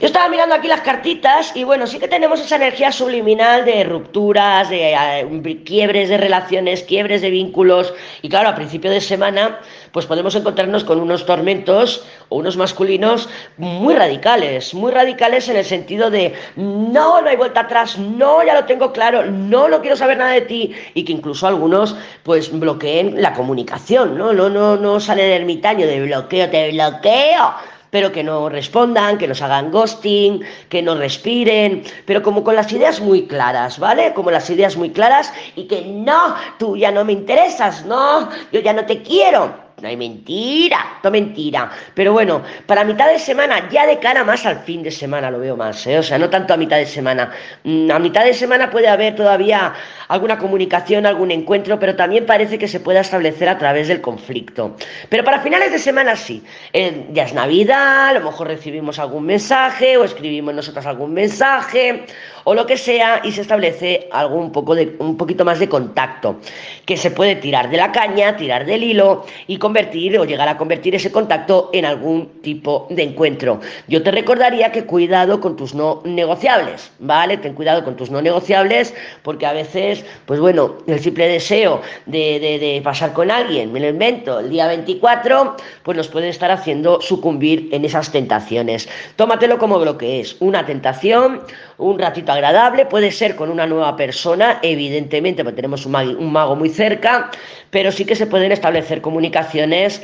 Yo 0.00 0.06
estaba 0.06 0.28
mirando 0.28 0.54
aquí 0.54 0.68
las 0.68 0.82
cartitas 0.82 1.50
y 1.56 1.64
bueno, 1.64 1.88
sí 1.88 1.98
que 1.98 2.06
tenemos 2.06 2.40
esa 2.40 2.54
energía 2.54 2.92
subliminal 2.92 3.64
de 3.64 3.82
rupturas, 3.82 4.70
de 4.70 4.92
eh, 4.92 5.62
quiebres 5.64 6.08
de 6.08 6.16
relaciones, 6.16 6.84
quiebres 6.84 7.20
de 7.20 7.30
vínculos. 7.30 7.92
Y 8.22 8.28
claro, 8.28 8.48
a 8.48 8.54
principio 8.54 8.92
de 8.92 9.00
semana 9.00 9.58
pues 9.90 10.06
podemos 10.06 10.36
encontrarnos 10.36 10.84
con 10.84 11.00
unos 11.00 11.26
tormentos 11.26 12.04
o 12.28 12.36
unos 12.36 12.56
masculinos 12.56 13.28
muy 13.56 13.92
radicales, 13.92 14.72
muy 14.72 14.92
radicales 14.92 15.48
en 15.48 15.56
el 15.56 15.64
sentido 15.64 16.10
de 16.10 16.32
no, 16.54 17.20
no 17.20 17.28
hay 17.28 17.36
vuelta 17.36 17.62
atrás, 17.62 17.98
no, 17.98 18.44
ya 18.44 18.54
lo 18.54 18.66
tengo 18.66 18.92
claro, 18.92 19.24
no, 19.24 19.66
no 19.66 19.80
quiero 19.80 19.96
saber 19.96 20.18
nada 20.18 20.30
de 20.30 20.42
ti 20.42 20.76
y 20.94 21.04
que 21.04 21.12
incluso 21.12 21.48
algunos 21.48 21.96
pues 22.22 22.56
bloqueen 22.56 23.20
la 23.20 23.32
comunicación, 23.32 24.16
¿no? 24.16 24.32
No, 24.32 24.48
no, 24.48 24.76
no 24.76 25.00
sale 25.00 25.26
el 25.26 25.40
ermitaño 25.40 25.88
de 25.88 26.02
bloqueo, 26.02 26.48
te 26.50 26.70
bloqueo 26.70 27.54
pero 27.90 28.12
que 28.12 28.22
no 28.22 28.48
respondan, 28.48 29.18
que 29.18 29.28
nos 29.28 29.42
hagan 29.42 29.70
ghosting, 29.70 30.42
que 30.68 30.82
no 30.82 30.94
respiren, 30.96 31.84
pero 32.06 32.22
como 32.22 32.44
con 32.44 32.56
las 32.56 32.72
ideas 32.72 33.00
muy 33.00 33.26
claras, 33.26 33.78
¿vale? 33.78 34.12
Como 34.14 34.30
las 34.30 34.48
ideas 34.50 34.76
muy 34.76 34.90
claras 34.90 35.32
y 35.56 35.64
que 35.64 35.82
no, 35.82 36.34
tú 36.58 36.76
ya 36.76 36.90
no 36.90 37.04
me 37.04 37.12
interesas, 37.12 37.84
no, 37.84 38.28
yo 38.52 38.60
ya 38.60 38.72
no 38.72 38.84
te 38.84 39.02
quiero. 39.02 39.67
No 39.80 39.88
hay 39.88 39.96
mentira, 39.96 40.98
no 41.04 41.10
mentira. 41.10 41.70
Pero 41.94 42.12
bueno, 42.12 42.42
para 42.66 42.84
mitad 42.84 43.08
de 43.08 43.18
semana, 43.18 43.68
ya 43.70 43.86
de 43.86 43.98
cara 43.98 44.24
más 44.24 44.44
al 44.44 44.58
fin 44.60 44.82
de 44.82 44.90
semana 44.90 45.30
lo 45.30 45.38
veo 45.38 45.56
más, 45.56 45.86
¿eh? 45.86 45.98
O 45.98 46.02
sea, 46.02 46.18
no 46.18 46.28
tanto 46.28 46.54
a 46.54 46.56
mitad 46.56 46.78
de 46.78 46.86
semana. 46.86 47.30
Mm, 47.62 47.90
a 47.90 47.98
mitad 47.98 48.24
de 48.24 48.34
semana 48.34 48.70
puede 48.70 48.88
haber 48.88 49.14
todavía 49.14 49.72
alguna 50.08 50.38
comunicación, 50.38 51.06
algún 51.06 51.30
encuentro, 51.30 51.78
pero 51.78 51.94
también 51.94 52.26
parece 52.26 52.58
que 52.58 52.66
se 52.66 52.80
pueda 52.80 53.00
establecer 53.00 53.48
a 53.48 53.58
través 53.58 53.86
del 53.86 54.00
conflicto. 54.00 54.76
Pero 55.08 55.22
para 55.22 55.40
finales 55.40 55.70
de 55.70 55.78
semana 55.78 56.16
sí. 56.16 56.42
Eh, 56.72 57.06
ya 57.12 57.24
es 57.24 57.34
Navidad, 57.34 58.08
a 58.08 58.12
lo 58.14 58.20
mejor 58.20 58.48
recibimos 58.48 58.98
algún 58.98 59.26
mensaje 59.26 59.96
o 59.96 60.04
escribimos 60.04 60.54
nosotros 60.54 60.86
algún 60.86 61.12
mensaje 61.12 62.06
o 62.44 62.54
lo 62.54 62.64
que 62.64 62.78
sea 62.78 63.20
y 63.24 63.32
se 63.32 63.42
establece 63.42 64.08
algún 64.10 64.52
poco 64.52 64.74
de, 64.74 64.96
un 65.00 65.18
poquito 65.18 65.44
más 65.44 65.58
de 65.58 65.68
contacto, 65.68 66.40
que 66.86 66.96
se 66.96 67.10
puede 67.10 67.36
tirar 67.36 67.68
de 67.68 67.76
la 67.76 67.92
caña, 67.92 68.36
tirar 68.36 68.64
del 68.64 68.84
hilo 68.84 69.26
y 69.46 69.58
convertir 69.68 70.18
o 70.18 70.24
llegar 70.24 70.48
a 70.48 70.56
convertir 70.56 70.94
ese 70.94 71.12
contacto 71.12 71.68
en 71.74 71.84
algún 71.84 72.40
tipo 72.40 72.86
de 72.88 73.02
encuentro. 73.02 73.60
Yo 73.86 74.02
te 74.02 74.10
recordaría 74.10 74.72
que 74.72 74.84
cuidado 74.84 75.42
con 75.42 75.56
tus 75.56 75.74
no 75.74 76.00
negociables, 76.06 76.90
¿vale? 77.00 77.36
Ten 77.36 77.52
cuidado 77.52 77.84
con 77.84 77.94
tus 77.94 78.10
no 78.10 78.22
negociables 78.22 78.94
porque 79.22 79.44
a 79.44 79.52
veces, 79.52 80.06
pues 80.24 80.40
bueno, 80.40 80.76
el 80.86 81.00
simple 81.00 81.28
deseo 81.28 81.82
de, 82.06 82.80
pasar 82.82 83.12
con 83.12 83.30
alguien, 83.30 83.70
me 83.70 83.80
lo 83.80 83.88
invento, 83.88 84.40
el 84.40 84.48
día 84.48 84.66
24, 84.68 85.56
pues 85.82 85.96
nos 85.98 86.08
puede 86.08 86.30
estar 86.30 86.50
haciendo 86.50 87.02
sucumbir 87.02 87.68
en 87.70 87.84
esas 87.84 88.10
tentaciones. 88.10 88.88
Tómatelo 89.16 89.58
como 89.58 89.84
lo 89.84 89.98
que 89.98 90.20
es, 90.20 90.36
una 90.40 90.64
tentación, 90.64 91.42
un 91.78 91.98
ratito 91.98 92.32
agradable, 92.32 92.86
puede 92.86 93.10
ser 93.12 93.36
con 93.36 93.50
una 93.50 93.66
nueva 93.66 93.96
persona, 93.96 94.58
evidentemente, 94.62 95.44
porque 95.44 95.56
tenemos 95.56 95.86
un 95.86 95.94
un 95.94 96.32
mago 96.32 96.56
muy 96.56 96.68
cerca, 96.68 97.30
pero 97.70 97.90
sí 97.92 98.04
que 98.04 98.16
se 98.16 98.26
pueden 98.26 98.52
establecer 98.52 99.00
comunicaciones. 99.00 100.02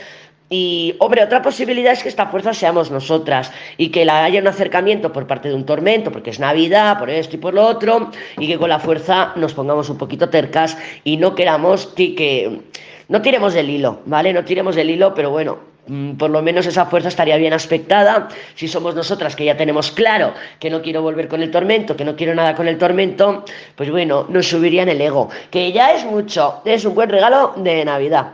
Y, 0.50 0.94
hombre, 0.98 1.24
otra 1.24 1.42
posibilidad 1.42 1.92
es 1.92 2.02
que 2.02 2.08
esta 2.08 2.26
fuerza 2.26 2.54
seamos 2.54 2.90
nosotras 2.90 3.50
y 3.76 3.88
que 3.88 4.08
haya 4.08 4.40
un 4.40 4.46
acercamiento 4.46 5.12
por 5.12 5.26
parte 5.26 5.48
de 5.48 5.54
un 5.54 5.64
tormento, 5.64 6.12
porque 6.12 6.30
es 6.30 6.38
Navidad, 6.38 6.98
por 6.98 7.10
esto 7.10 7.36
y 7.36 7.38
por 7.38 7.54
lo 7.54 7.66
otro, 7.66 8.10
y 8.38 8.46
que 8.46 8.58
con 8.58 8.68
la 8.68 8.78
fuerza 8.78 9.32
nos 9.36 9.54
pongamos 9.54 9.88
un 9.90 9.98
poquito 9.98 10.28
tercas 10.28 10.76
y 11.02 11.16
no 11.16 11.34
queramos 11.34 11.86
que. 11.86 12.60
No 13.08 13.20
tiremos 13.20 13.52
del 13.52 13.68
hilo, 13.68 14.00
¿vale? 14.06 14.32
No 14.32 14.44
tiremos 14.44 14.76
del 14.76 14.90
hilo, 14.90 15.12
pero 15.14 15.30
bueno, 15.30 15.73
por 16.18 16.30
lo 16.30 16.42
menos 16.42 16.66
esa 16.66 16.86
fuerza 16.86 17.08
estaría 17.08 17.36
bien 17.36 17.52
aspectada. 17.52 18.28
Si 18.54 18.68
somos 18.68 18.94
nosotras 18.94 19.36
que 19.36 19.44
ya 19.44 19.56
tenemos 19.56 19.90
claro 19.90 20.34
que 20.58 20.70
no 20.70 20.82
quiero 20.82 21.02
volver 21.02 21.28
con 21.28 21.42
el 21.42 21.50
tormento, 21.50 21.96
que 21.96 22.04
no 22.04 22.16
quiero 22.16 22.34
nada 22.34 22.54
con 22.54 22.68
el 22.68 22.78
tormento, 22.78 23.44
pues 23.76 23.90
bueno, 23.90 24.26
nos 24.28 24.48
subirían 24.48 24.88
el 24.88 25.00
ego, 25.00 25.28
que 25.50 25.72
ya 25.72 25.92
es 25.92 26.04
mucho, 26.04 26.62
es 26.64 26.84
un 26.84 26.94
buen 26.94 27.10
regalo 27.10 27.52
de 27.56 27.84
Navidad. 27.84 28.32